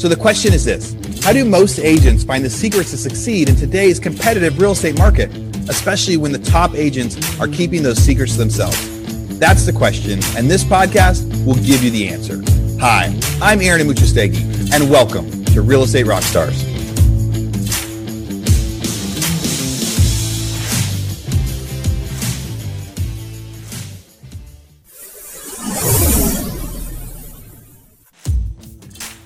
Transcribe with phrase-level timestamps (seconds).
[0.00, 3.56] So the question is this How do most agents find the secrets to succeed in
[3.56, 5.30] today's competitive real estate market,
[5.68, 8.78] especially when the top agents are keeping those secrets to themselves?
[9.38, 12.42] That's the question, and this podcast will give you the answer.
[12.80, 16.69] Hi, I'm Aaron Amuchastegui, and welcome to Real Estate Rockstars.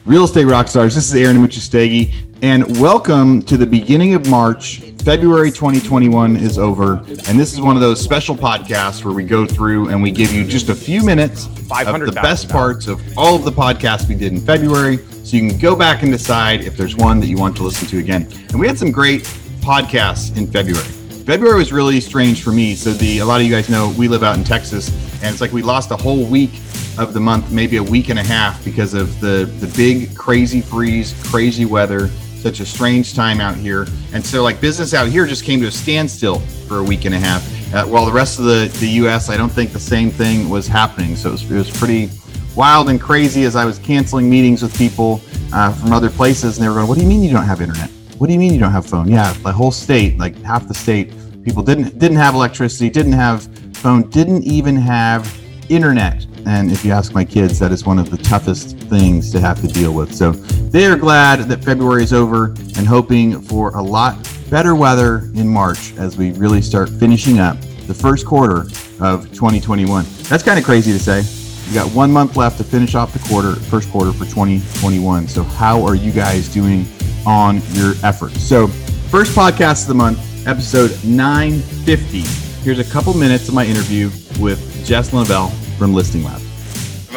[0.06, 0.94] Real Estate rock stars.
[0.94, 2.12] This is Aaron Amuchastegui,
[2.42, 4.80] and welcome to the beginning of March.
[5.02, 9.46] February 2021 is over, and this is one of those special podcasts where we go
[9.46, 13.34] through and we give you just a few minutes of the best parts of all
[13.34, 16.76] of the podcasts we did in February, so you can go back and decide if
[16.76, 18.28] there's one that you want to listen to again.
[18.50, 19.22] And we had some great
[19.62, 20.84] podcasts in February.
[21.24, 22.74] February was really strange for me.
[22.74, 24.90] So the a lot of you guys know we live out in Texas,
[25.22, 26.60] and it's like we lost a whole week
[26.98, 30.60] of the month, maybe a week and a half, because of the the big crazy
[30.60, 32.08] freeze, crazy weather,
[32.44, 33.86] such a strange time out here.
[34.12, 37.14] And so like business out here just came to a standstill for a week and
[37.14, 37.42] a half.
[37.74, 39.30] Uh, while the rest of the the U.S.
[39.30, 41.16] I don't think the same thing was happening.
[41.16, 42.10] So it was, it was pretty
[42.54, 45.20] wild and crazy as I was canceling meetings with people
[45.52, 47.60] uh, from other places, and they were going, "What do you mean you don't have
[47.60, 47.90] internet?
[48.18, 50.74] What do you mean you don't have phone?" Yeah, the whole state, like half the
[50.74, 51.12] state,
[51.44, 56.26] people didn't didn't have electricity, didn't have phone, didn't even have internet.
[56.46, 59.60] And if you ask my kids, that is one of the toughest things to have
[59.62, 60.14] to deal with.
[60.14, 64.16] So they are glad that February is over and hoping for a lot
[64.50, 67.56] better weather in March as we really start finishing up
[67.86, 68.66] the first quarter
[69.00, 70.04] of 2021.
[70.24, 71.22] That's kind of crazy to say.
[71.68, 75.28] You got one month left to finish off the quarter, first quarter for 2021.
[75.28, 76.86] So how are you guys doing
[77.26, 78.42] on your efforts?
[78.42, 82.20] So first podcast of the month, episode 950.
[82.62, 86.40] Here's a couple minutes of my interview with Jess Lenouvel from Listing Lab.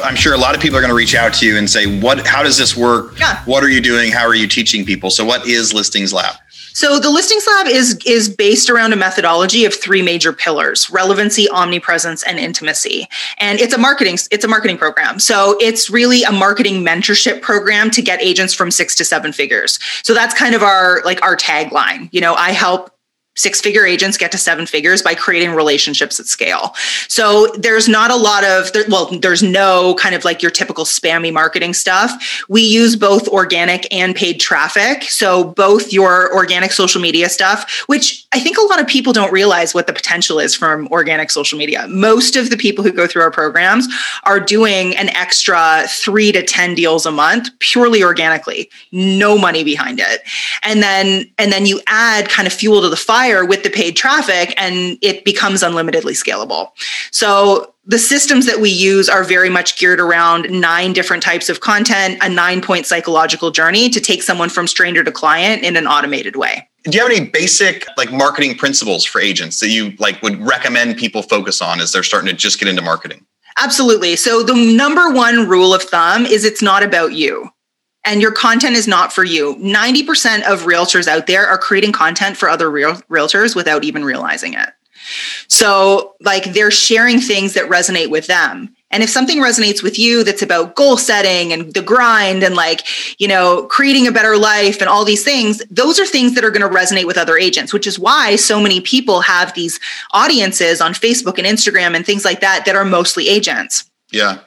[0.04, 2.00] I'm sure a lot of people are going to reach out to you and say,
[2.00, 2.26] "What?
[2.26, 3.20] How does this work?
[3.20, 3.44] Yeah.
[3.46, 4.12] What are you doing?
[4.12, 6.36] How are you teaching people?" So, what is Listings Lab?
[6.78, 11.50] So the Listings Lab is is based around a methodology of three major pillars: relevancy,
[11.50, 13.08] omnipresence, and intimacy.
[13.40, 15.18] And it's a marketing it's a marketing program.
[15.18, 19.80] So it's really a marketing mentorship program to get agents from 6 to 7 figures.
[20.04, 22.10] So that's kind of our like our tagline.
[22.12, 22.92] You know, I help
[23.38, 26.74] six figure agents get to seven figures by creating relationships at scale.
[27.08, 31.32] So there's not a lot of, well, there's no kind of like your typical spammy
[31.32, 32.44] marketing stuff.
[32.50, 35.04] We use both organic and paid traffic.
[35.04, 39.32] So both your organic social media stuff, which I think a lot of people don't
[39.32, 41.88] realize what the potential is from organic social media.
[41.88, 43.88] Most of the people who go through our programs
[44.24, 50.00] are doing an extra three to 10 deals a month purely organically, no money behind
[50.00, 50.22] it.
[50.64, 53.96] And then, and then you add kind of fuel to the fire with the paid
[53.96, 56.70] traffic and it becomes unlimitedly scalable.
[57.12, 61.62] So the systems that we use are very much geared around nine different types of
[61.62, 65.88] content, a nine point psychological journey to take someone from stranger to client in an
[65.88, 66.68] automated way.
[66.84, 70.98] Do you have any basic like marketing principles for agents that you like would recommend
[70.98, 73.26] people focus on as they're starting to just get into marketing?
[73.58, 74.16] Absolutely.
[74.16, 77.50] So the number one rule of thumb is it's not about you
[78.08, 79.56] and your content is not for you.
[79.58, 84.54] 90% of realtors out there are creating content for other real, realtors without even realizing
[84.54, 84.70] it.
[85.50, 88.74] So, like, they're sharing things that resonate with them.
[88.92, 92.88] And if something resonates with you that's about goal setting and the grind and like,
[93.20, 96.52] you know, creating a better life and all these things, those are things that are
[96.52, 99.78] going to resonate with other agents, which is why so many people have these
[100.12, 103.90] audiences on Facebook and Instagram and things like that that are mostly agents.
[104.14, 104.40] Yeah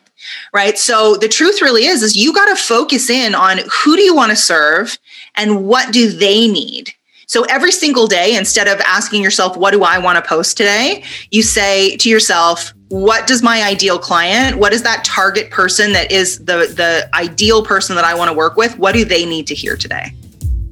[0.53, 0.79] right?
[0.79, 4.15] So the truth really is is you got to focus in on who do you
[4.15, 4.99] want to serve
[5.37, 6.93] and what do they need.
[7.27, 11.05] So every single day instead of asking yourself what do i want to post today?
[11.31, 16.11] you say to yourself what does my ideal client what is that target person that
[16.11, 18.77] is the the ideal person that i want to work with?
[18.79, 20.13] What do they need to hear today?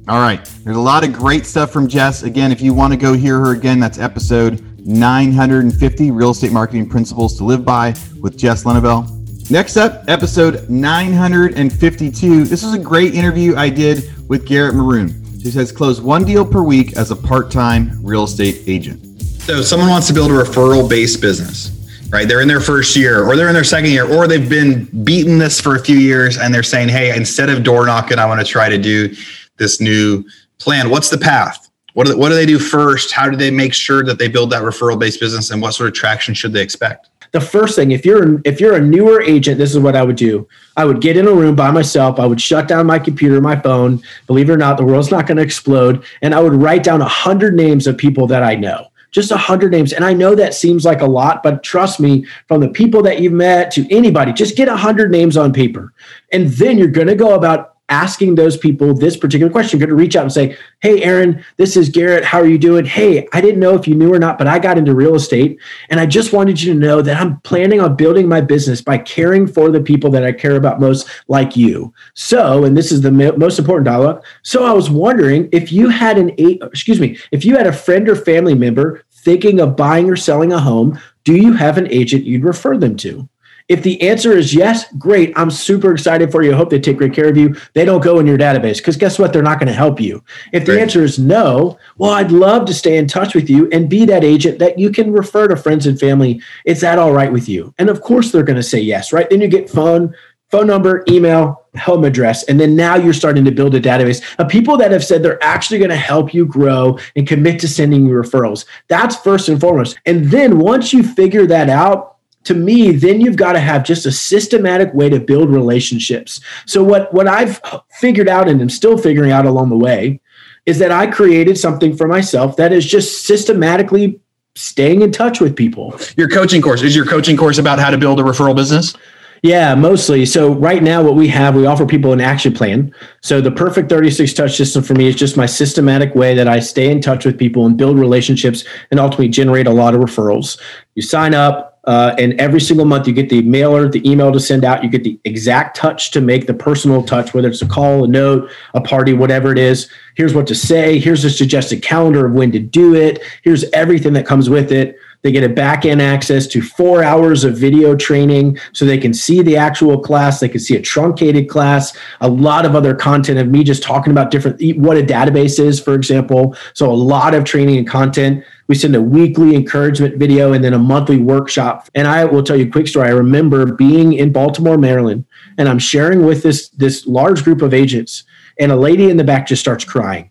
[0.09, 2.23] All right there's a lot of great stuff from jess.
[2.23, 6.89] Again if you want to go hear her again that's episode 950 real estate marketing
[6.89, 9.18] principles to live by with jess lenouvel
[9.51, 12.43] Next up, episode 952.
[12.43, 15.09] This is a great interview I did with Garrett Maroon.
[15.41, 19.03] He says close one deal per week as a part-time real estate agent.
[19.41, 21.71] So someone wants to build a referral based business,
[22.11, 22.27] right?
[22.27, 25.39] They're in their first year or they're in their second year or they've been beating
[25.39, 28.39] this for a few years and they're saying, "Hey, instead of door knocking, I want
[28.39, 29.15] to try to do
[29.57, 30.23] this new
[30.59, 30.91] plan.
[30.91, 31.71] What's the path?
[31.93, 33.11] What do, what do they do first?
[33.11, 35.89] How do they make sure that they build that referral based business and what sort
[35.89, 39.57] of traction should they expect?" The first thing if you're if you're a newer agent
[39.57, 40.47] this is what i would do.
[40.77, 42.19] I would get in a room by myself.
[42.19, 44.01] I would shut down my computer my phone.
[44.27, 46.03] Believe it or not the world's not going to explode.
[46.21, 48.87] And i would write down 100 names of people that i know.
[49.11, 49.93] Just 100 names.
[49.93, 53.21] And i know that seems like a lot but trust me from the people that
[53.21, 55.93] you've met to anybody just get 100 names on paper.
[56.31, 59.79] And then you're going to go about asking those people this particular question.
[59.79, 62.23] You're going to reach out and say, Hey, Aaron, this is Garrett.
[62.23, 62.85] How are you doing?
[62.85, 65.59] Hey, I didn't know if you knew or not, but I got into real estate.
[65.89, 68.97] And I just wanted you to know that I'm planning on building my business by
[68.99, 71.93] caring for the people that I care about most, like you.
[72.13, 74.23] So, and this is the most important dialogue.
[74.43, 77.73] So I was wondering if you had an eight, excuse me, if you had a
[77.73, 81.87] friend or family member thinking of buying or selling a home, do you have an
[81.91, 83.27] agent you'd refer them to?
[83.69, 85.31] If the answer is yes, great.
[85.35, 86.53] I'm super excited for you.
[86.53, 87.55] I hope they take great care of you.
[87.75, 89.31] They don't go in your database because guess what?
[89.31, 90.23] They're not going to help you.
[90.51, 90.81] If the great.
[90.81, 94.23] answer is no, well, I'd love to stay in touch with you and be that
[94.23, 96.41] agent that you can refer to friends and family.
[96.65, 97.73] Is that all right with you?
[97.77, 99.29] And of course, they're going to say yes, right?
[99.29, 100.15] Then you get phone,
[100.49, 102.43] phone number, email, home address.
[102.45, 105.43] And then now you're starting to build a database of people that have said they're
[105.43, 108.65] actually going to help you grow and commit to sending you referrals.
[108.87, 109.99] That's first and foremost.
[110.07, 112.08] And then once you figure that out,
[112.45, 116.39] to me, then you've got to have just a systematic way to build relationships.
[116.65, 120.21] So what what I've figured out and am still figuring out along the way
[120.65, 124.19] is that I created something for myself that is just systematically
[124.55, 125.99] staying in touch with people.
[126.17, 128.95] Your coaching course is your coaching course about how to build a referral business?
[129.41, 130.25] Yeah, mostly.
[130.25, 132.93] So right now, what we have, we offer people an action plan.
[133.21, 136.59] So the perfect 36 touch system for me is just my systematic way that I
[136.59, 140.59] stay in touch with people and build relationships and ultimately generate a lot of referrals.
[140.95, 144.39] You sign up, uh, and every single month, you get the mailer, the email to
[144.39, 144.83] send out.
[144.83, 148.07] You get the exact touch to make the personal touch, whether it's a call, a
[148.07, 149.89] note, a party, whatever it is.
[150.15, 150.99] Here's what to say.
[150.99, 153.21] Here's a suggested calendar of when to do it.
[153.43, 154.97] Here's everything that comes with it.
[155.21, 159.13] They get a back end access to four hours of video training so they can
[159.13, 160.39] see the actual class.
[160.39, 164.11] They can see a truncated class, a lot of other content of me just talking
[164.11, 166.55] about different, what a database is, for example.
[166.73, 168.45] So a lot of training and content.
[168.67, 171.89] We send a weekly encouragement video and then a monthly workshop.
[171.95, 173.07] And I will tell you a quick story.
[173.07, 175.25] I remember being in Baltimore, Maryland,
[175.57, 178.23] and I'm sharing with this, this large group of agents,
[178.59, 180.29] and a lady in the back just starts crying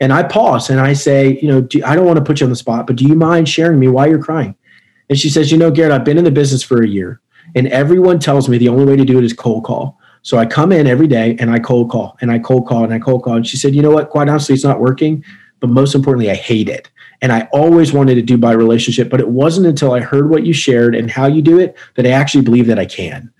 [0.00, 2.46] and I pause and I say, you know, do, I don't want to put you
[2.46, 4.54] on the spot, but do you mind sharing me why you're crying?
[5.08, 7.20] And she says, you know, Garrett, I've been in the business for a year
[7.54, 9.98] and everyone tells me the only way to do it is cold call.
[10.22, 12.92] So I come in every day and I cold call and I cold call and
[12.92, 13.36] I cold call.
[13.36, 14.10] And she said, you know what?
[14.10, 15.24] Quite honestly, it's not working.
[15.60, 16.90] But most importantly, I hate it.
[17.22, 20.44] And I always wanted to do by relationship, but it wasn't until I heard what
[20.44, 23.32] you shared and how you do it that I actually believe that I can.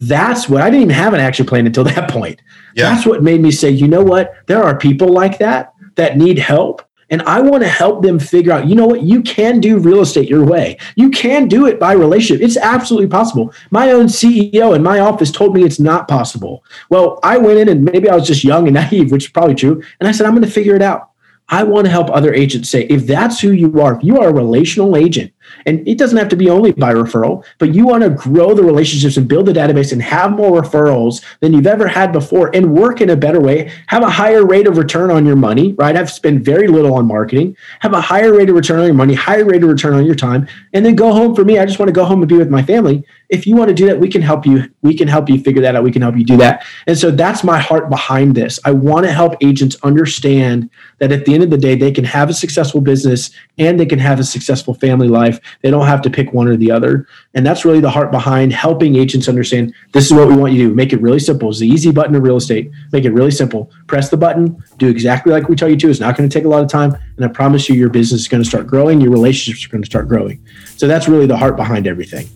[0.00, 2.40] That's what I didn't even have an action plan until that point.
[2.76, 2.94] Yeah.
[2.94, 4.34] That's what made me say, you know what?
[4.46, 6.82] There are people like that that need help.
[7.10, 10.00] And I want to help them figure out, you know what, you can do real
[10.00, 10.78] estate your way.
[10.96, 12.42] You can do it by relationship.
[12.42, 13.52] It's absolutely possible.
[13.70, 16.64] My own CEO in my office told me it's not possible.
[16.88, 19.54] Well, I went in and maybe I was just young and naive, which is probably
[19.54, 19.82] true.
[20.00, 21.10] And I said, I'm going to figure it out.
[21.50, 24.30] I want to help other agents say, if that's who you are, if you are
[24.30, 25.33] a relational agent,
[25.66, 28.62] and it doesn't have to be only by referral, but you want to grow the
[28.62, 32.74] relationships and build the database and have more referrals than you've ever had before and
[32.74, 35.96] work in a better way, have a higher rate of return on your money, right?
[35.96, 39.14] I've spent very little on marketing, have a higher rate of return on your money,
[39.14, 41.34] higher rate of return on your time, and then go home.
[41.34, 43.04] For me, I just want to go home and be with my family.
[43.28, 44.70] If you want to do that, we can help you.
[44.82, 45.82] We can help you figure that out.
[45.82, 46.64] We can help you do that.
[46.86, 48.60] And so that's my heart behind this.
[48.64, 52.04] I want to help agents understand that at the end of the day, they can
[52.04, 55.40] have a successful business and they can have a successful family life.
[55.62, 57.06] They don't have to pick one or the other.
[57.34, 60.64] And that's really the heart behind helping agents understand this is what we want you
[60.64, 60.74] to do.
[60.74, 61.50] Make it really simple.
[61.50, 62.70] It's the easy button of real estate.
[62.92, 63.70] Make it really simple.
[63.86, 65.90] Press the button, do exactly like we tell you to.
[65.90, 66.96] It's not going to take a lot of time.
[67.16, 69.00] And I promise you, your business is going to start growing.
[69.00, 70.44] Your relationships are going to start growing.
[70.76, 72.28] So that's really the heart behind everything.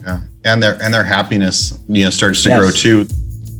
[0.00, 0.22] Yeah.
[0.44, 2.58] And their and their happiness, you know, starts to yes.
[2.58, 3.06] grow too.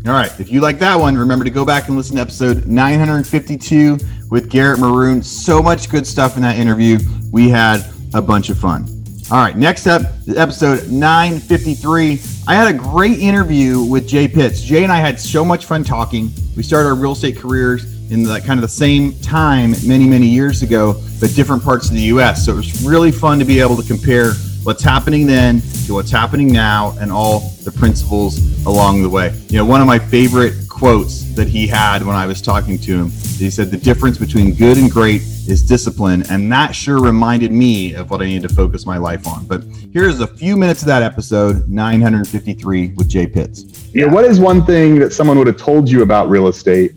[0.05, 0.33] All right.
[0.41, 3.99] If you like that one, remember to go back and listen to episode 952
[4.31, 5.23] with Garrett Maroon.
[5.23, 6.99] So much good stuff in that interview.
[7.31, 8.85] We had a bunch of fun.
[9.31, 10.03] All right, next up,
[10.37, 12.21] episode 953.
[12.49, 14.61] I had a great interview with Jay Pitts.
[14.61, 16.33] Jay and I had so much fun talking.
[16.57, 20.27] We started our real estate careers in the kind of the same time many, many
[20.27, 22.45] years ago, but different parts of the US.
[22.45, 24.33] So it was really fun to be able to compare
[24.65, 29.37] what's happening then to what's happening now and all the principles along the way.
[29.49, 32.93] You know, one of my favorite quotes that he had when I was talking to
[32.93, 36.25] him, he said, The difference between good and great is discipline.
[36.31, 39.47] And that sure reminded me of what I need to focus my life on.
[39.47, 43.89] But here's a few minutes of that episode 953 with Jay Pitts.
[43.93, 44.07] Yeah.
[44.07, 46.93] What is one thing that someone would have told you about real estate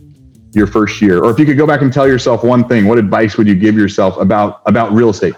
[0.52, 1.22] your first year?
[1.22, 3.54] Or if you could go back and tell yourself one thing, what advice would you
[3.54, 5.34] give yourself about, about real estate?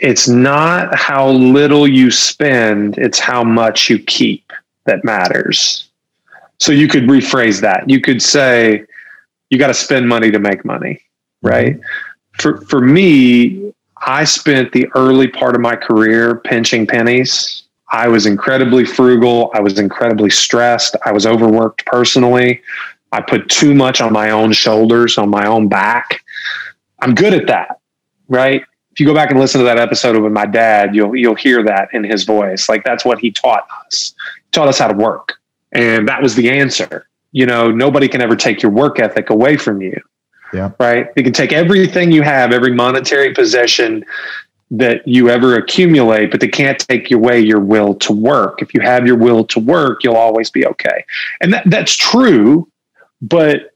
[0.00, 4.52] It's not how little you spend, it's how much you keep
[4.86, 5.88] that matters.
[6.58, 7.88] So you could rephrase that.
[7.88, 8.84] You could say,
[9.50, 11.00] you got to spend money to make money,
[11.42, 11.78] right?
[12.38, 17.64] For, for me, I spent the early part of my career pinching pennies.
[17.92, 19.50] I was incredibly frugal.
[19.52, 20.96] I was incredibly stressed.
[21.04, 22.62] I was overworked personally.
[23.12, 26.24] I put too much on my own shoulders, on my own back.
[27.00, 27.80] I'm good at that,
[28.28, 28.64] right?
[29.00, 31.88] You go back and listen to that episode with my dad, you'll you'll hear that
[31.92, 32.68] in his voice.
[32.68, 34.14] Like that's what he taught us.
[34.36, 35.34] He taught us how to work.
[35.72, 37.06] And that was the answer.
[37.32, 40.00] You know, nobody can ever take your work ethic away from you.
[40.52, 40.72] Yeah.
[40.78, 41.14] Right.
[41.14, 44.04] They can take everything you have, every monetary possession
[44.72, 48.62] that you ever accumulate, but they can't take away your will to work.
[48.62, 51.04] If you have your will to work, you'll always be okay.
[51.40, 52.68] And that, that's true,
[53.20, 53.74] but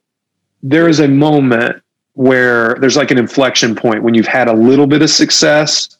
[0.62, 1.82] there is a moment
[2.14, 5.96] where there's like an inflection point when you've had a little bit of success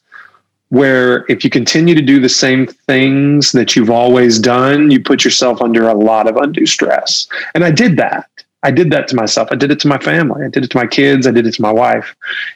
[0.69, 5.23] where if you continue to do the same things that you've always done, you put
[5.23, 7.27] yourself under a lot of undue stress.
[7.53, 8.29] And I did that.
[8.63, 9.49] I did that to myself.
[9.51, 10.43] I did it to my family.
[10.43, 11.27] I did it to my kids.
[11.27, 12.15] I did it to my wife.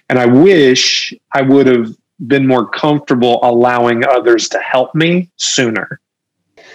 [0.10, 1.96] And I wish I would have
[2.28, 6.00] been more comfortable allowing others to help me sooner.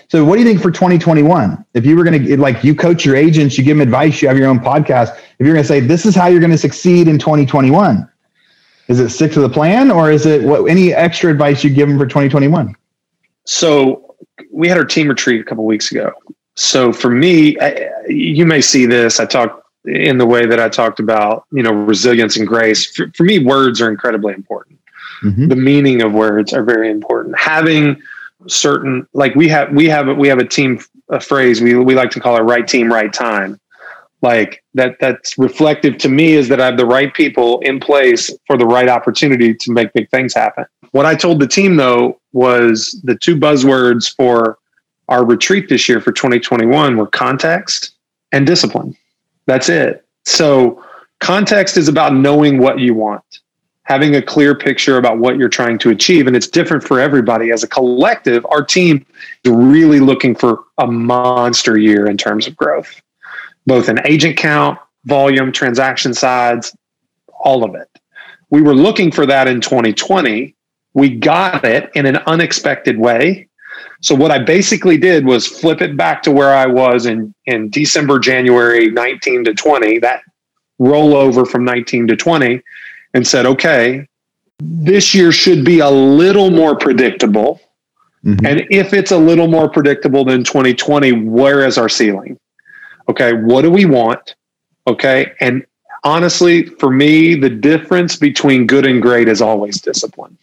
[0.08, 1.64] So, what do you think for 2021?
[1.74, 4.28] If you were going to, like, you coach your agents, you give them advice, you
[4.28, 5.16] have your own podcast.
[5.16, 8.08] If you're going to say, this is how you're going to succeed in 2021,
[8.88, 11.88] is it stick to the plan or is it what any extra advice you give
[11.88, 12.74] them for 2021?
[13.44, 14.16] So,
[14.52, 16.12] we had our team retreat a couple weeks ago.
[16.56, 19.20] So, for me, I, you may see this.
[19.20, 22.94] I talked in the way that I talked about, you know, resilience and grace.
[22.94, 24.78] For, for me, words are incredibly important.
[25.22, 25.48] Mm-hmm.
[25.48, 27.38] The meaning of words are very important.
[27.38, 28.00] Having
[28.48, 30.78] certain like we have we have we have a team
[31.10, 33.60] a phrase we we like to call it right team right time
[34.24, 38.34] like that that's reflective to me is that I have the right people in place
[38.46, 40.64] for the right opportunity to make big things happen.
[40.92, 44.58] What I told the team though was the two buzzwords for
[45.10, 47.96] our retreat this year for 2021 were context
[48.32, 48.96] and discipline.
[49.44, 50.06] That's it.
[50.24, 50.82] So
[51.20, 53.40] context is about knowing what you want
[53.84, 56.26] having a clear picture about what you're trying to achieve.
[56.26, 57.50] And it's different for everybody.
[57.52, 59.04] As a collective, our team
[59.44, 63.00] is really looking for a monster year in terms of growth,
[63.66, 66.74] both in agent count, volume, transaction sides,
[67.38, 67.88] all of it.
[68.50, 70.54] We were looking for that in 2020.
[70.94, 73.48] We got it in an unexpected way.
[74.00, 77.68] So what I basically did was flip it back to where I was in, in
[77.68, 80.22] December, January 19 to 20, that
[80.80, 82.62] rollover from 19 to 20
[83.14, 84.06] and said, okay,
[84.58, 87.60] this year should be a little more predictable.
[88.24, 88.46] Mm-hmm.
[88.46, 92.38] And if it's a little more predictable than 2020, where is our ceiling?
[93.08, 94.34] Okay, what do we want?
[94.86, 95.64] Okay, and
[96.04, 100.36] honestly, for me, the difference between good and great is always discipline.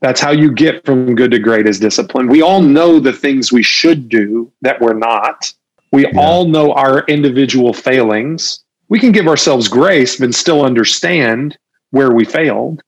[0.00, 2.28] That's how you get from good to great is discipline.
[2.28, 5.52] We all know the things we should do that we're not.
[5.92, 6.18] We yeah.
[6.18, 8.64] all know our individual failings.
[8.88, 11.58] We can give ourselves grace, but still understand
[11.90, 12.82] where we failed.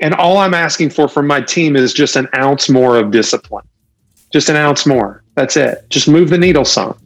[0.00, 3.64] And all I'm asking for from my team is just an ounce more of discipline.
[4.32, 5.24] Just an ounce more.
[5.34, 5.88] That's it.
[5.90, 6.98] Just move the needle some.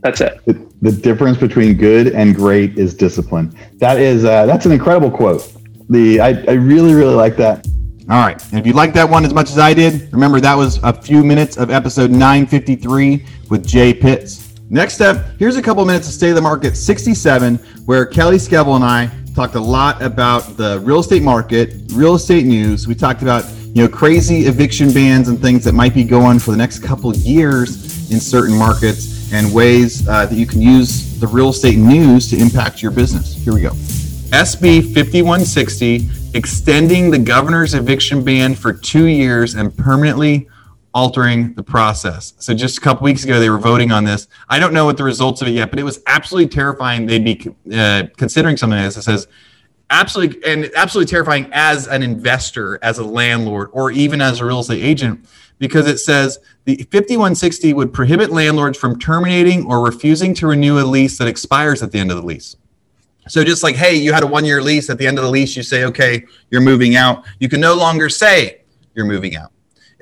[0.00, 0.44] That's it.
[0.44, 3.56] The, the difference between good and great is discipline.
[3.78, 5.50] That is uh, that's an incredible quote.
[5.88, 7.66] The I, I really really like that.
[8.10, 8.42] All right.
[8.50, 10.92] And if you like that one as much as I did, remember that was a
[10.92, 14.52] few minutes of episode 953 with Jay Pitts.
[14.70, 18.74] Next up, here's a couple minutes of State of the Market 67, where Kelly Skevel
[18.74, 22.86] and I talked a lot about the real estate market, real estate news.
[22.86, 26.50] We talked about you know crazy eviction bans and things that might be going for
[26.50, 31.26] the next couple years in certain markets and ways uh, that you can use the
[31.26, 33.34] real estate news to impact your business.
[33.34, 33.70] Here we go.
[33.70, 40.48] SB 5160 extending the governor's eviction ban for two years and permanently
[40.94, 42.34] altering the process.
[42.38, 44.28] So just a couple weeks ago, they were voting on this.
[44.48, 47.06] I don't know what the results of it yet, but it was absolutely terrifying.
[47.06, 48.98] They'd be uh, considering something like this.
[48.98, 49.28] It says
[49.90, 54.60] absolutely and absolutely terrifying as an investor, as a landlord, or even as a real
[54.60, 55.26] estate agent,
[55.58, 60.84] because it says the 5160 would prohibit landlords from terminating or refusing to renew a
[60.84, 62.56] lease that expires at the end of the lease.
[63.28, 64.90] So just like, hey, you had a one-year lease.
[64.90, 67.24] At the end of the lease, you say, okay, you're moving out.
[67.38, 68.62] You can no longer say
[68.94, 69.51] you're moving out.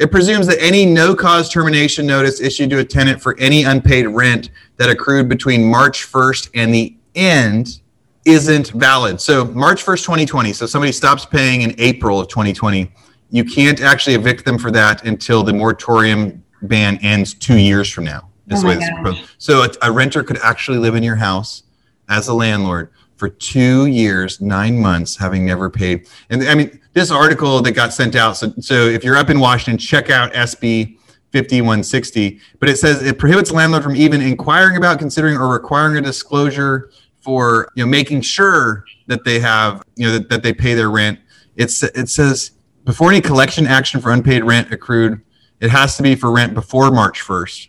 [0.00, 4.06] It presumes that any no cause termination notice issued to a tenant for any unpaid
[4.06, 7.82] rent that accrued between March 1st and the end
[8.24, 9.20] isn't valid.
[9.20, 12.90] So, March 1st, 2020, so somebody stops paying in April of 2020,
[13.28, 18.04] you can't actually evict them for that until the moratorium ban ends two years from
[18.04, 18.30] now.
[18.52, 21.64] Oh so, a, a renter could actually live in your house
[22.08, 26.08] as a landlord for two years, nine months, having never paid.
[26.30, 28.36] And I mean, this article that got sent out.
[28.36, 30.96] So, so if you're up in Washington, check out SB
[31.32, 32.40] 5160.
[32.58, 36.90] But it says it prohibits landlord from even inquiring about, considering, or requiring a disclosure
[37.20, 40.90] for you know making sure that they have you know that, that they pay their
[40.90, 41.18] rent.
[41.56, 42.52] It's it says
[42.84, 45.20] before any collection action for unpaid rent accrued,
[45.60, 47.68] it has to be for rent before March 1st.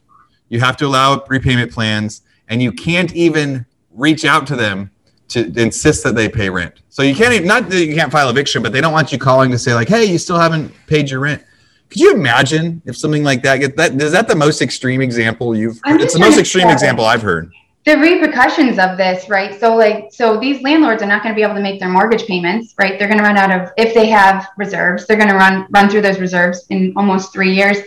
[0.50, 4.90] You have to allow repayment plans, and you can't even reach out to them
[5.32, 6.76] to insist that they pay rent.
[6.90, 9.18] So you can't even, not that you can't file eviction, but they don't want you
[9.18, 11.44] calling to say like, "Hey, you still haven't paid your rent."
[11.90, 14.02] Could you imagine if something like that gets that?
[14.02, 15.80] Is that the most extreme example you've?
[15.86, 17.52] It's the most extreme example I've heard.
[17.84, 19.60] the repercussions of this, right?
[19.60, 22.26] So like, so these landlords are not going to be able to make their mortgage
[22.28, 23.00] payments, right?
[23.00, 25.90] They're going to run out of if they have reserves, they're going to run run
[25.90, 27.78] through those reserves in almost three years,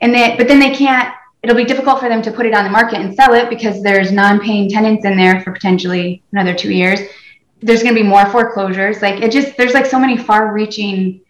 [0.00, 1.14] and they but then they can't.
[1.44, 3.82] It'll be difficult for them to put it on the market and sell it because
[3.82, 7.00] there's non-paying tenants in there for potentially another two years.
[7.60, 9.02] There's going to be more foreclosures.
[9.02, 11.20] Like it just there's like so many far-reaching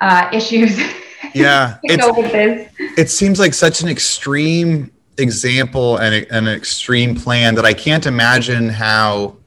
[0.00, 0.80] uh, issues.
[1.32, 2.70] Yeah, it's go with this.
[2.98, 8.04] it seems like such an extreme example and a- an extreme plan that I can't
[8.06, 9.38] imagine how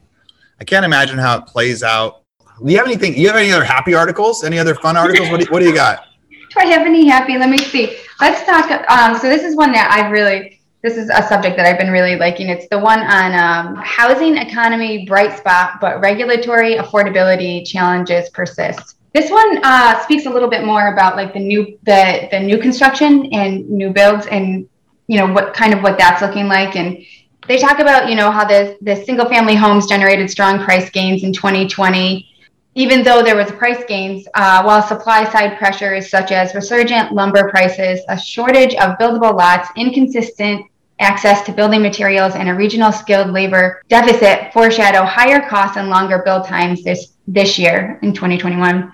[0.60, 2.24] I can't imagine how it plays out.
[2.62, 3.16] Do you have anything?
[3.16, 4.42] You have any other happy articles?
[4.44, 5.30] Any other fun articles?
[5.30, 6.04] What do, what do you got?
[6.30, 7.38] Do I have any happy?
[7.38, 7.96] Let me see.
[8.20, 8.90] Let's talk.
[8.90, 10.60] Um, so this is one that I've really.
[10.82, 12.48] This is a subject that I've been really liking.
[12.48, 18.94] It's the one on um, housing economy bright spot, but regulatory affordability challenges persist.
[19.12, 22.58] This one uh, speaks a little bit more about like the new the the new
[22.58, 24.68] construction and new builds and
[25.08, 27.04] you know what kind of what that's looking like and
[27.48, 31.24] they talk about you know how the the single family homes generated strong price gains
[31.24, 32.28] in 2020
[32.74, 37.50] even though there was price gains, uh, while supply side pressures such as resurgent lumber
[37.50, 40.64] prices, a shortage of buildable lots, inconsistent
[41.00, 46.22] access to building materials, and a regional skilled labor deficit foreshadow higher costs and longer
[46.24, 48.92] build times this, this year in 2021.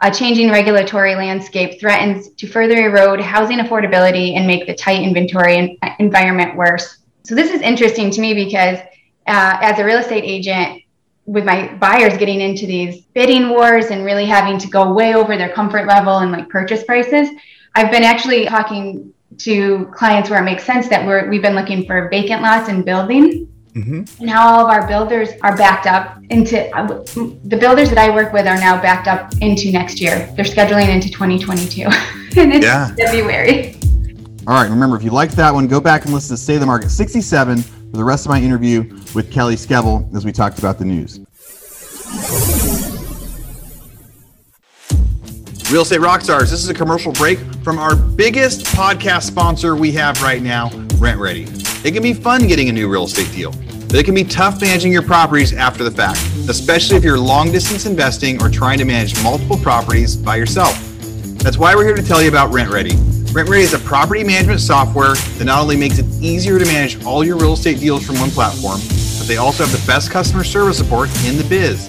[0.00, 5.56] A changing regulatory landscape threatens to further erode housing affordability and make the tight inventory
[5.56, 6.98] en- environment worse.
[7.24, 8.78] So, this is interesting to me because
[9.26, 10.82] uh, as a real estate agent,
[11.28, 15.36] with my buyers getting into these bidding wars and really having to go way over
[15.36, 17.28] their comfort level and like purchase prices,
[17.74, 21.84] I've been actually talking to clients where it makes sense that we're we've been looking
[21.86, 23.46] for vacant lots and building.
[23.74, 24.20] Mhm.
[24.22, 26.86] Now all of our builders are backed up into uh,
[27.44, 30.32] the builders that I work with are now backed up into next year.
[30.34, 31.82] They're scheduling into 2022,
[32.40, 32.88] and it's Yeah.
[32.96, 33.74] February.
[34.46, 34.70] All right.
[34.70, 37.58] Remember, if you liked that one, go back and listen to Stay the Market 67
[37.62, 38.80] for the rest of my interview
[39.14, 41.20] with Kelly Skevel as we talked about the news.
[45.70, 50.22] Real Estate Rockstars, this is a commercial break from our biggest podcast sponsor we have
[50.22, 51.84] right now, RentRedi.
[51.84, 54.62] It can be fun getting a new real estate deal, but it can be tough
[54.62, 56.18] managing your properties after the fact,
[56.48, 60.72] especially if you're long distance investing or trying to manage multiple properties by yourself.
[61.42, 63.34] That's why we're here to tell you about RentRedi.
[63.34, 67.04] Rent Ready is a property management software that not only makes it easier to manage
[67.04, 68.80] all your real estate deals from one platform,
[69.18, 71.86] but they also have the best customer service support in the biz.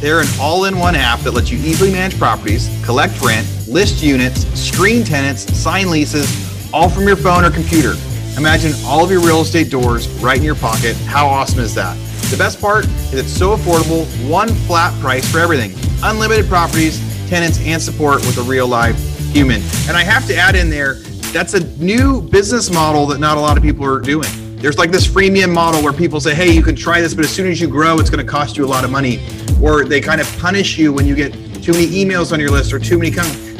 [0.00, 4.02] They're an all in one app that lets you easily manage properties, collect rent, list
[4.02, 6.26] units, screen tenants, sign leases,
[6.72, 7.94] all from your phone or computer.
[8.36, 10.94] Imagine all of your real estate doors right in your pocket.
[11.06, 11.96] How awesome is that?
[12.30, 15.72] The best part is it's so affordable, one flat price for everything.
[16.02, 16.98] Unlimited properties,
[17.30, 18.98] tenants, and support with a real live
[19.32, 19.62] human.
[19.88, 20.94] And I have to add in there,
[21.32, 24.28] that's a new business model that not a lot of people are doing.
[24.56, 27.30] There's like this freemium model where people say, hey, you can try this, but as
[27.30, 29.18] soon as you grow, it's going to cost you a lot of money.
[29.62, 32.72] Or they kind of punish you when you get too many emails on your list
[32.72, 33.10] or too many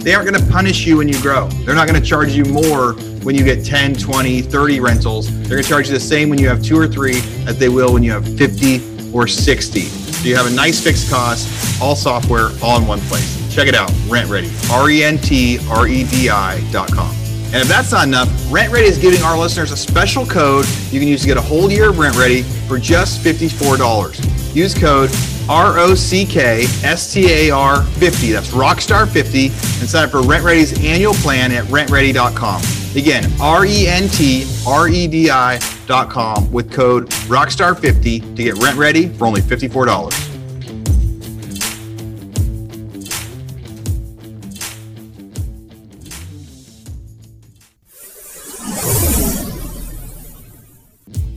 [0.06, 1.48] they aren't going to punish you when you grow.
[1.48, 2.92] They're not going to charge you more
[3.24, 5.36] when you get 10, 20, 30 rentals.
[5.40, 7.68] They're going to charge you the same when you have two or three as they
[7.68, 9.80] will when you have 50 or 60.
[9.80, 13.52] So you have a nice fixed cost, all software, all in one place.
[13.52, 17.10] Check it out, RentRedi, R E N T R E D I dot com.
[17.46, 21.08] And if that's not enough, RentRedi is giving our listeners a special code you can
[21.08, 24.54] use to get a whole year of RentRedi for just $54.
[24.54, 25.10] Use code
[25.48, 28.32] R O C K S T A R 50.
[28.32, 32.62] That's Rockstar 50 and sign up for RentRedi's annual plan at rentredi.com.
[32.96, 38.54] Again, R E N T R E D I.com with code Rockstar 50 to get
[38.56, 40.26] RentRedi for only $54.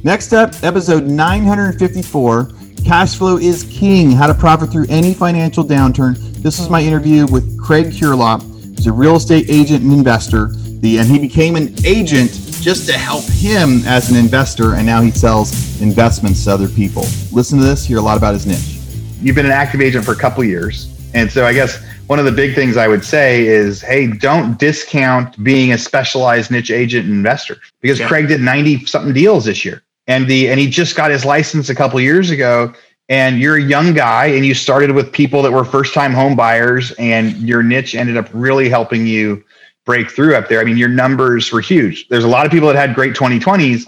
[0.01, 2.58] Next up, episode 954
[2.89, 6.17] Cash Flow is King How to Profit Through Any Financial Downturn.
[6.41, 8.41] This is my interview with Craig Curelop.
[8.75, 10.47] He's a real estate agent and investor.
[10.47, 15.01] The, and he became an agent just to help him as an investor, and now
[15.03, 17.03] he sells investments to other people.
[17.31, 18.79] Listen to this, hear a lot about his niche.
[19.21, 20.91] you've been an active agent for a couple years.
[21.13, 24.57] And so I guess one of the big things I would say is, hey, don't
[24.57, 28.07] discount being a specialized niche agent and investor because Yeah.
[28.07, 29.83] Craig did 90 something deals this year.
[30.09, 32.73] And the and he just got his license a couple years ago.
[33.09, 36.35] And you're a young guy and you started with people that were first time home
[36.35, 39.43] buyers and your niche ended up really helping you
[39.85, 40.61] break through up there.
[40.61, 42.07] I mean, your numbers were huge.
[42.09, 43.85] There's a lot of people that had great 2020s,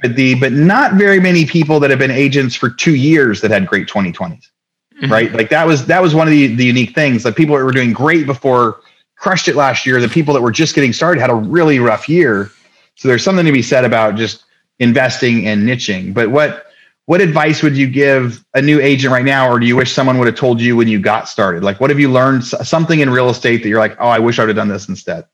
[0.00, 3.50] but the but not very many people that have been agents for two years that
[3.50, 4.14] had great 2020s.
[4.14, 5.12] Mm-hmm.
[5.12, 5.32] Right.
[5.32, 7.24] Like that was that was one of the, the unique things.
[7.24, 8.80] Like people that were doing great before
[9.16, 10.00] crushed it last year.
[10.00, 12.50] The people that were just getting started had a really rough year.
[12.94, 14.44] So there's something to be said about just
[14.78, 16.14] investing and niching.
[16.14, 16.66] But what
[17.06, 20.18] what advice would you give a new agent right now, or do you wish someone
[20.18, 21.62] would have told you when you got started?
[21.62, 24.38] Like, what have you learned something in real estate that you're like, oh, I wish
[24.38, 25.26] I would have done this instead?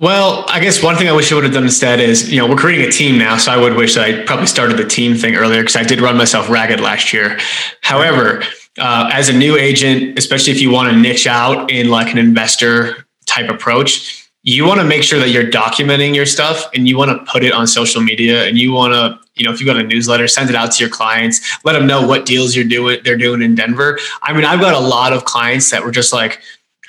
[0.00, 2.48] Well, I guess one thing I wish I would have done instead is, you know,
[2.48, 3.36] we're creating a team now.
[3.36, 6.16] So I would wish I probably started the team thing earlier because I did run
[6.16, 7.36] myself ragged last year.
[7.82, 8.44] However,
[8.78, 12.18] uh, as a new agent, especially if you want to niche out in like an
[12.18, 16.96] investor type approach, you want to make sure that you're documenting your stuff and you
[16.96, 19.66] want to put it on social media and you want to you know if you
[19.66, 22.64] got a newsletter send it out to your clients let them know what deals you're
[22.64, 23.98] doing they're doing in denver.
[24.22, 26.40] I mean i've got a lot of clients that were just like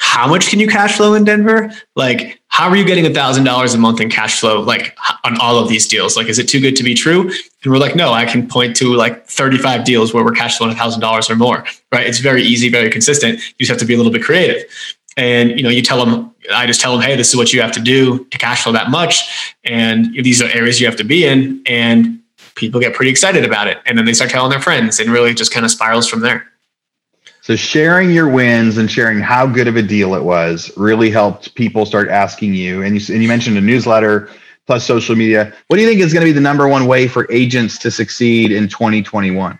[0.01, 1.69] how much can you cash flow in denver?
[1.97, 5.37] Like how are you getting a thousand dollars a month in cash flow like on
[5.41, 6.15] all of these deals?
[6.15, 7.29] Like is it too good to be true?
[7.63, 10.73] And we're like no i can point to like 35 deals where we're cash flowing
[10.73, 12.07] a thousand dollars or more right?
[12.07, 13.39] It's very easy very consistent.
[13.57, 14.63] You just have to be a little bit creative.
[15.17, 17.61] And you know you tell them i just tell them hey this is what you
[17.61, 19.55] have to do to cash flow that much.
[19.63, 21.61] And these are areas you have to be in.
[21.65, 22.21] And
[22.55, 23.77] people get pretty excited about it.
[23.85, 26.45] And then they start telling their friends and really just kind of spirals from there.
[27.41, 31.55] So sharing your wins and sharing how good of a deal it was really helped
[31.55, 32.83] people start asking you.
[32.83, 34.29] And you, and you mentioned a newsletter
[34.67, 35.51] plus social media.
[35.67, 37.89] What do you think is going to be the number one way for agents to
[37.89, 39.57] succeed in 2021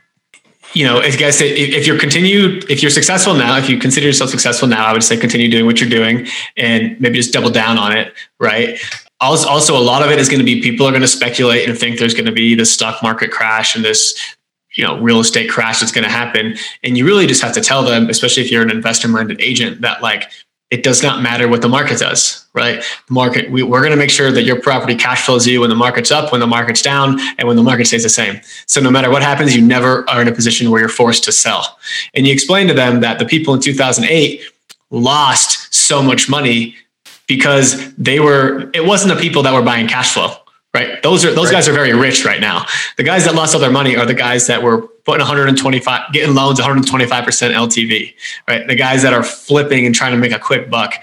[0.73, 4.29] you know, I guess if you're continued, if you're successful now, if you consider yourself
[4.29, 6.27] successful now, I would say continue doing what you're doing
[6.57, 8.79] and maybe just double down on it, right?
[9.19, 11.77] Also, a lot of it is going to be people are going to speculate and
[11.77, 14.17] think there's going to be this stock market crash and this,
[14.75, 16.55] you know, real estate crash that's going to happen.
[16.83, 19.81] And you really just have to tell them, especially if you're an investor minded agent,
[19.81, 20.31] that like
[20.71, 22.83] it does not matter what the market does, right?
[23.07, 25.69] The market, we, are going to make sure that your property cash flows you when
[25.69, 28.39] the market's up, when the market's down, and when the market stays the same.
[28.67, 31.31] So no matter what happens, you never are in a position where you're forced to
[31.31, 31.79] sell.
[32.13, 34.41] And you explain to them that the people in 2008
[34.91, 36.75] lost so much money
[37.27, 40.35] because they were, it wasn't the people that were buying cash flow
[40.71, 41.01] right?
[41.01, 41.53] Those are those right.
[41.53, 42.65] guys are very rich right now.
[42.97, 46.35] The guys that lost all their money are the guys that were putting 125, getting
[46.35, 48.13] loans 125 percent LTV,
[48.47, 48.67] right?
[48.67, 50.93] The guys that are flipping and trying to make a quick buck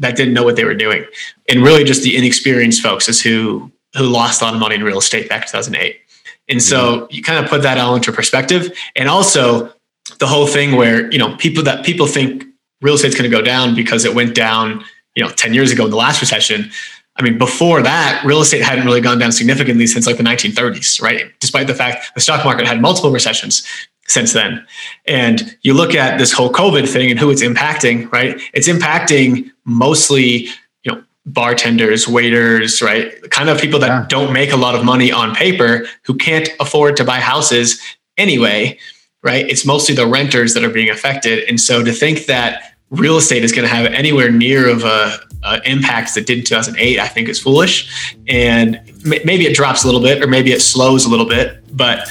[0.00, 1.04] that didn't know what they were doing,
[1.48, 4.82] and really just the inexperienced folks is who who lost a lot of money in
[4.82, 6.00] real estate back 2008.
[6.48, 7.14] And so mm-hmm.
[7.14, 9.72] you kind of put that all into perspective, and also
[10.18, 12.44] the whole thing where you know people that people think
[12.82, 15.84] real estate's going to go down because it went down you know 10 years ago
[15.84, 16.70] in the last recession
[17.16, 21.00] I mean, before that, real estate hadn't really gone down significantly since like the 1930s,
[21.00, 21.32] right?
[21.40, 23.64] Despite the fact the stock market had multiple recessions
[24.06, 24.66] since then.
[25.06, 28.40] And you look at this whole COVID thing and who it's impacting, right?
[28.52, 30.48] It's impacting mostly,
[30.82, 33.12] you know, bartenders, waiters, right?
[33.30, 34.06] kind of people that yeah.
[34.08, 37.80] don't make a lot of money on paper who can't afford to buy houses
[38.18, 38.78] anyway,
[39.22, 39.48] right?
[39.48, 41.48] It's mostly the renters that are being affected.
[41.48, 45.18] And so to think that real estate is going to have anywhere near of a,
[45.42, 48.16] uh, impacts that did in 2008, I think is foolish.
[48.28, 51.62] And m- maybe it drops a little bit, or maybe it slows a little bit.
[51.76, 52.10] But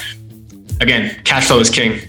[0.80, 2.00] again, cash flow is king.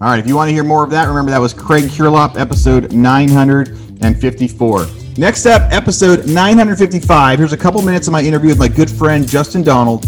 [0.00, 0.18] All right.
[0.18, 4.86] If you want to hear more of that, remember that was Craig Curelop, episode 954.
[5.16, 7.38] Next up, episode 955.
[7.38, 10.04] Here's a couple minutes of my interview with my good friend Justin Donald.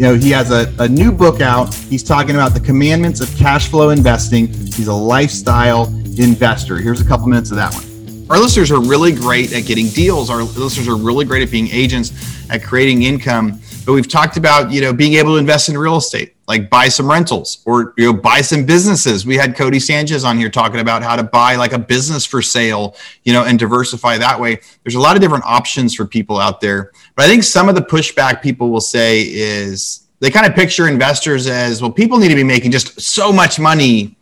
[0.00, 1.74] You know, he has a, a new book out.
[1.74, 4.46] He's talking about the commandments of cash flow investing.
[4.46, 6.78] He's a lifestyle investor.
[6.78, 8.26] Here's a couple minutes of that one.
[8.30, 10.30] Our listeners are really great at getting deals.
[10.30, 12.12] Our listeners are really great at being agents,
[12.48, 13.60] at creating income.
[13.90, 16.86] But we've talked about, you know, being able to invest in real estate, like buy
[16.88, 19.26] some rentals or you know, buy some businesses.
[19.26, 22.40] We had Codie Sanchez on here talking about how to buy like a business for
[22.40, 24.60] sale, you know, and diversify that way.
[24.84, 26.92] There's a lot of different options for people out there.
[27.16, 30.86] But I think some of the pushback people will say is they kind of picture
[30.86, 34.16] investors as well, people need to be making just so much money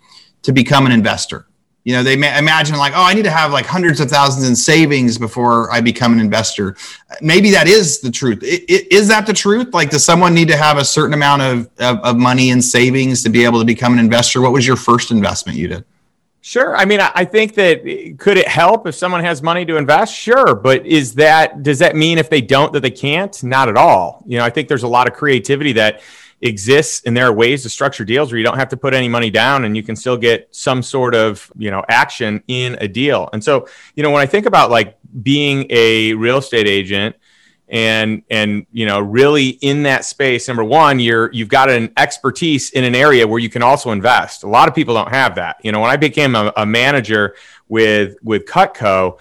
[0.45, 1.47] to become an investor
[1.89, 4.55] you know they imagine like oh i need to have like hundreds of thousands in
[4.55, 6.77] savings before i become an investor
[7.23, 10.77] maybe that is the truth Is that the truth like does someone need to have
[10.77, 13.99] a certain amount of, of, of money in savings to be able to become an
[13.99, 15.85] investor what was your first investment you did
[16.41, 16.75] Sure.
[16.75, 20.15] I mean, I think that eh, could it help if someone has money to invest?
[20.15, 20.55] Sure.
[20.55, 23.43] But is that, does that mean if they don't that they can't?
[23.43, 24.23] Not at all.
[24.25, 26.01] You know, I think there's a lot of creativity that
[26.41, 29.09] exists and there are ways to structure deals where you don't have to put any
[29.09, 32.89] money down and you can still get some sort of you know action in a
[32.89, 33.29] deal.
[33.33, 37.17] And so you know when i think about like being a real estate agent
[37.69, 42.71] and and you know really in that space number one you're you've got an expertise
[42.71, 44.43] in an area where you can also invest.
[44.43, 45.57] A lot of people don't have that.
[45.63, 47.35] You know when i became a, a manager
[47.69, 49.19] with with cutco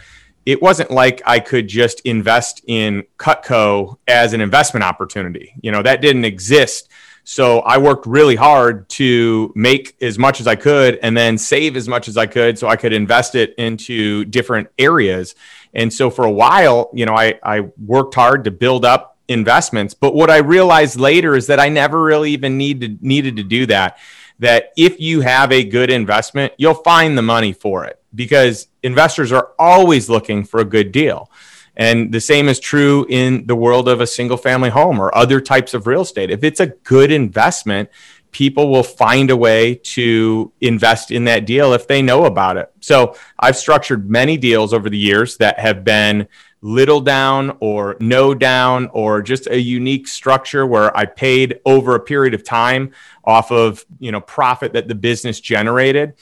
[0.47, 5.53] it wasn't like I could just invest in Cutco as an investment opportunity.
[5.61, 6.87] You know, that didn't exist
[7.29, 11.75] So I worked really hard to make as much as I could and then save
[11.75, 15.35] as much as I could so I could invest it into different areas.
[15.73, 19.93] And so for a while, you know, I, I worked hard to build up investments.
[19.93, 23.65] But what I realized later is that I never really even needed needed to do
[23.65, 23.97] that.
[24.39, 29.31] That if you have a good investment, you'll find the money for it because investors
[29.31, 31.29] are always looking for a good deal.
[31.75, 35.39] And the same is true in the world of a single family home or other
[35.39, 36.31] types of real estate.
[36.31, 37.89] If it's a good investment,
[38.31, 42.71] people will find a way to invest in that deal if they know about it.
[42.79, 46.27] So I've structured many deals over the years that have been
[46.61, 51.99] little down or no down or just a unique structure where I paid over a
[51.99, 52.91] period of time
[53.23, 56.13] off of, you know, profit that the business generated.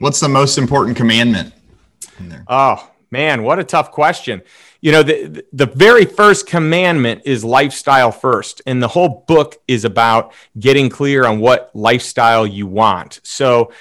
[0.00, 1.52] What's the most important commandment?
[2.48, 4.40] Oh, man, what a tough question.
[4.80, 9.84] You know the the very first commandment is lifestyle first and the whole book is
[9.84, 13.20] about getting clear on what lifestyle you want.
[13.22, 13.72] So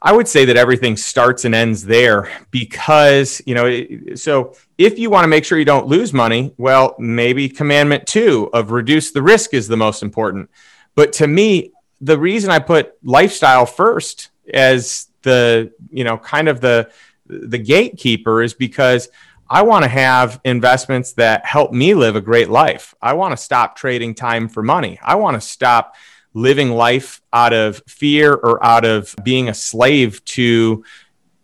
[0.00, 5.08] i would say that everything starts and ends there because you know so if you
[5.08, 9.22] want to make sure you don't lose money well maybe commandment 2 of reduce the
[9.22, 10.48] risk is the most important.
[10.94, 16.60] But to me the reason i put lifestyle first as the you know kind of
[16.60, 16.90] the
[17.26, 19.08] the gatekeeper is because
[19.50, 22.94] I want to have investments that help me live a great life.
[23.02, 24.98] I want to stop trading time for money.
[25.02, 25.94] I want to stop
[26.34, 30.84] living life out of fear or out of being a slave to,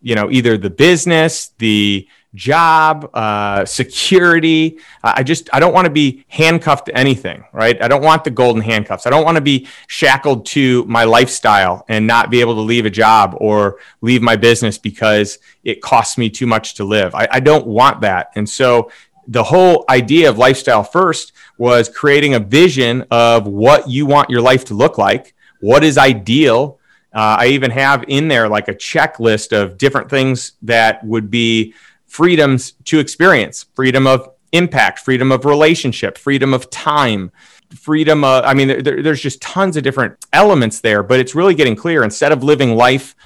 [0.01, 4.79] you know, either the business, the job, uh, security.
[5.03, 7.81] I just I don't want to be handcuffed to anything, right?
[7.83, 9.07] I don't want the golden handcuffs.
[9.07, 12.87] I don't want to be shackled to my lifestyle and not be able to leave
[12.87, 17.15] a job or leave my business because it costs me too much to live.
[17.15, 18.91] I, I don't want that, and so.
[19.29, 24.41] The whole idea of lifestyle first was creating a vision of what you want your
[24.41, 26.81] life to look like, what is ideal,
[27.15, 31.75] uh, I even have in there like a checklist of different things that would be
[32.13, 37.33] freedoms to experience freedom of impact, freedom of relationship, freedom of time,
[37.75, 41.55] freedom of, I mean, there, there's just tons of different elements there, but it's really
[41.55, 42.05] getting clear.
[42.05, 43.17] Instead of living life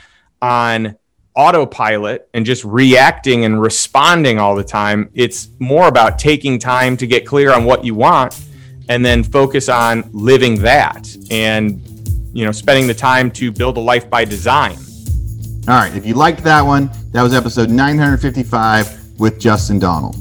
[0.41, 0.97] on
[1.35, 7.09] autopilot and just reacting and responding all the time, it's more about taking time to
[7.09, 8.41] get clear on what you want
[8.89, 11.83] and then focus on living that and,
[12.33, 14.79] you know, spending the time to build a life by design.
[15.69, 15.97] All right.
[15.97, 20.17] If you liked that one, that was episode 955 with Justin Donald.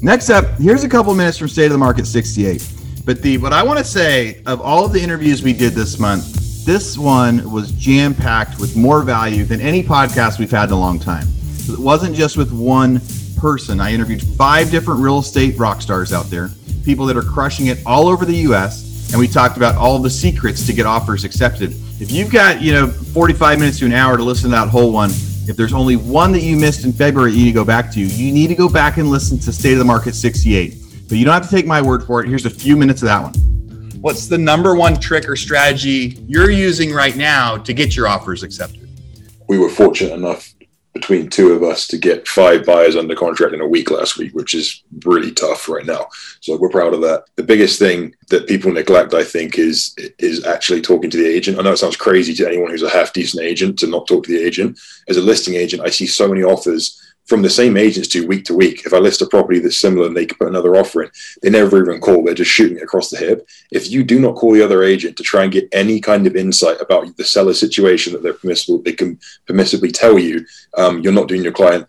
[0.00, 2.70] Next up, here's a couple minutes from State of the Market 68.
[3.04, 5.98] But the what I want to say of all of the interviews we did this
[5.98, 10.74] month, this one was jam packed with more value than any podcast we've had in
[10.74, 11.26] a long time.
[11.68, 13.00] It wasn't just with one
[13.36, 13.80] person.
[13.80, 16.50] I interviewed five different real estate rock stars out there,
[16.84, 20.08] people that are crushing it all over the US, and we talked about all the
[20.08, 24.16] secrets to get offers accepted if you've got, you know, 45 minutes to an hour
[24.16, 25.10] to listen to that whole one,
[25.46, 28.00] if there's only one that you missed in February, you need to go back to,
[28.00, 30.74] you need to go back and listen to State of the Market 68.
[31.08, 32.28] But you don't have to take my word for it.
[32.28, 33.34] Here's a few minutes of that one.
[34.00, 38.42] What's the number one trick or strategy you're using right now to get your offers
[38.42, 38.88] accepted?
[39.48, 40.52] We were fortunate enough
[40.94, 44.32] between two of us to get five buyers under contract in a week last week,
[44.32, 46.06] which is really tough right now.
[46.40, 47.24] So we're proud of that.
[47.34, 51.58] The biggest thing that people neglect, I think, is is actually talking to the agent.
[51.58, 54.24] I know it sounds crazy to anyone who's a half decent agent to not talk
[54.24, 54.78] to the agent.
[55.08, 58.44] As a listing agent, I see so many offers from the same agents do week
[58.44, 58.84] to week.
[58.84, 61.10] If I list a property that's similar and they can put another offer in,
[61.42, 62.22] they never even call.
[62.22, 63.48] They're just shooting it across the hip.
[63.70, 66.36] If you do not call the other agent to try and get any kind of
[66.36, 70.44] insight about the seller situation that they're permissible, they can permissibly tell you,
[70.76, 71.86] um, you're not doing your client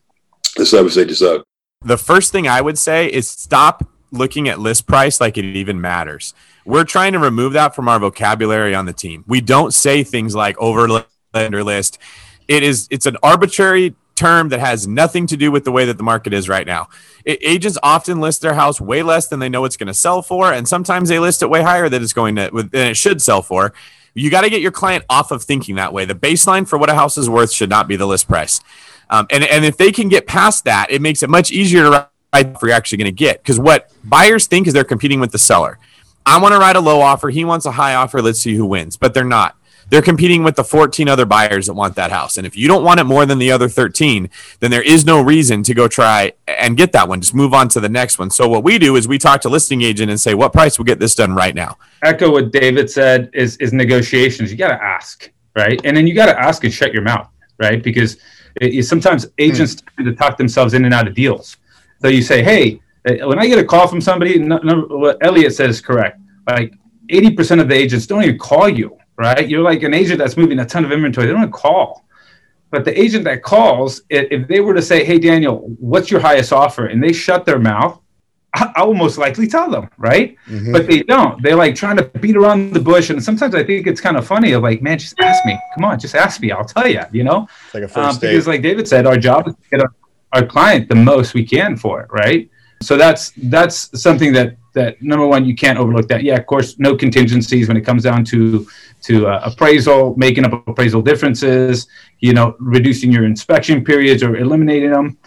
[0.56, 1.42] the service they deserve.
[1.82, 5.80] The first thing I would say is stop looking at list price like it even
[5.82, 6.34] matters.
[6.66, 9.24] We're trying to remove that from our vocabulary on the team.
[9.28, 12.00] We don't say things like over under list.
[12.48, 15.98] It is it's an arbitrary term that has nothing to do with the way that
[15.98, 16.90] the market is right now.
[17.24, 20.22] It, agents often list their house way less than they know it's going to sell
[20.22, 23.22] for, and sometimes they list it way higher than it's going to than it should
[23.22, 23.74] sell for.
[24.14, 26.06] You got to get your client off of thinking that way.
[26.06, 28.62] The baseline for what a house is worth should not be the list price,
[29.10, 32.10] um, and and if they can get past that, it makes it much easier to
[32.34, 33.42] write for you're actually going to get.
[33.42, 35.80] Because what buyers think is they're competing with the seller.
[36.26, 37.30] I want to write a low offer.
[37.30, 38.22] He wants a high offer.
[38.22, 38.98] Let's see who wins.
[38.98, 39.56] But they're not
[39.90, 42.38] they're competing with the 14 other buyers that want that house.
[42.38, 45.22] And if you don't want it more than the other 13, then there is no
[45.22, 47.22] reason to go try and get that one.
[47.22, 48.30] Just move on to the next one.
[48.30, 50.86] So what we do is we talk to listing agent and say, what price will
[50.86, 51.78] get this done right now?
[52.04, 54.52] Echo what David said is is negotiations.
[54.52, 55.80] You got to ask, right?
[55.84, 57.82] And then you got to ask and shut your mouth, right?
[57.82, 58.18] Because
[58.62, 59.96] it, sometimes agents mm.
[59.96, 61.58] tend to talk themselves in and out of deals.
[62.02, 65.54] So you say, hey, when I get a call from somebody, no, no, what Elliot
[65.54, 66.20] says is correct.
[66.48, 66.74] Like
[67.12, 69.48] 80% of the agents don't even call you, right?
[69.48, 71.28] You're like an agent that's moving a ton of inventory.
[71.28, 72.06] They don't call.
[72.72, 76.52] But the agent that calls, if they were to say, Hey, Daniel, what's your highest
[76.52, 76.88] offer?
[76.88, 78.02] And they shut their mouth,
[78.76, 80.36] I will most likely tell them, right?
[80.48, 80.72] Mm-hmm.
[80.72, 81.42] But they don't.
[81.42, 83.10] They're like trying to beat around the bush.
[83.10, 85.60] And sometimes I think it's kind of funny of like, man, just ask me.
[85.76, 86.52] Come on, just ask me.
[86.52, 87.48] I'll tell you, you know?
[87.66, 88.32] It's like a first um, date.
[88.32, 89.94] Because like David said, our job is to get our,
[90.34, 92.50] our client the most we can for it, right?
[92.82, 96.24] So that's that's something that that number one you can't overlook that.
[96.24, 98.68] Yeah, of course, no contingencies when it comes down to
[99.04, 101.88] to uh, appraisal, making up appraisal differences,
[102.20, 105.18] you know, reducing your inspection periods or eliminating them.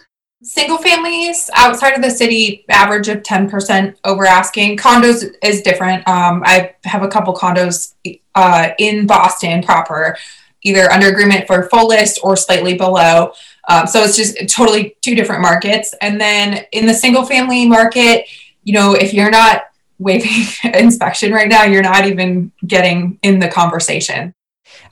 [0.43, 4.77] Single families outside of the city average of 10% over asking.
[4.77, 6.07] Condos is different.
[6.07, 7.95] Um, I have a couple condos
[8.37, 10.17] uh, in Boston proper,
[10.63, 13.33] either under agreement for full list or slightly below.
[13.69, 15.95] Um, so it's just totally two different markets.
[16.01, 18.27] And then in the single family market,
[18.69, 19.63] you know, if you're not
[19.99, 24.35] waiving inspection right now, you're not even getting in the conversation.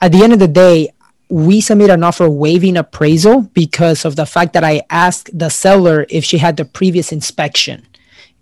[0.01, 0.89] At the end of the day,
[1.29, 6.07] we submit an offer waiving appraisal because of the fact that I asked the seller
[6.09, 7.87] if she had the previous inspection.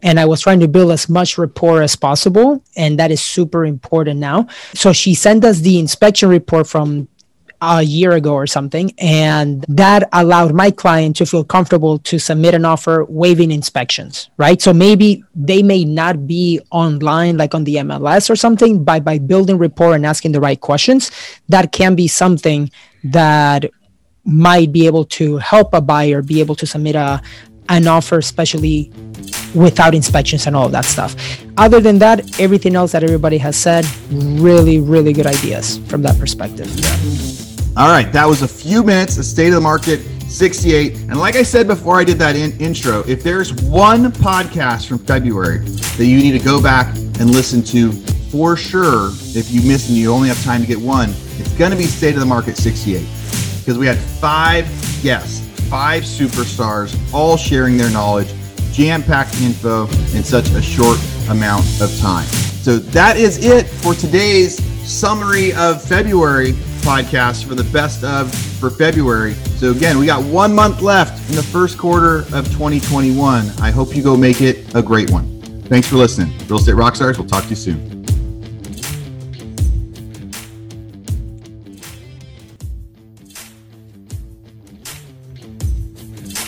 [0.03, 2.63] And I was trying to build as much rapport as possible.
[2.77, 4.47] And that is super important now.
[4.75, 7.09] So she sent us the inspection report from
[7.65, 8.93] a year ago or something.
[8.99, 14.61] And that allowed my client to feel comfortable to submit an offer waiving inspections, right?
[14.61, 19.19] So maybe they may not be online, like on the MLS or something, but by
[19.19, 21.11] building rapport and asking the right questions,
[21.49, 22.71] that can be something
[23.05, 23.71] that
[24.25, 27.21] might be able to help a buyer be able to submit a,
[27.69, 28.91] an offer, especially
[29.55, 31.15] without inspections and all that stuff.
[31.57, 36.19] Other than that, everything else that everybody has said, really, really good ideas from that
[36.19, 36.69] perspective.
[36.79, 37.44] Yeah.
[37.77, 40.95] All right, that was a few minutes of State of the Market 68.
[40.95, 44.99] And like I said before I did that in- intro, if there's one podcast from
[44.99, 47.91] February that you need to go back and listen to
[48.31, 51.73] for sure, if you missed and you only have time to get one, it's going
[51.73, 53.01] to be State of the Market 68
[53.59, 54.67] because we had five
[55.03, 58.33] guests, five superstars, all sharing their knowledge,
[58.71, 62.27] jam packed info in such a short amount of time.
[62.63, 68.69] So that is it for today's summary of February podcast for the best of for
[68.69, 69.33] February.
[69.57, 73.51] So again, we got one month left in the first quarter of 2021.
[73.61, 75.41] I hope you go make it a great one.
[75.63, 76.37] Thanks for listening.
[76.47, 77.95] Real Estate Rockstars, we'll talk to you soon.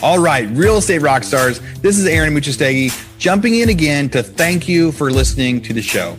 [0.03, 4.93] All right, Real Estate Rockstars, this is Aaron Amuchastegui jumping in again to thank you
[4.93, 6.19] for listening to the show.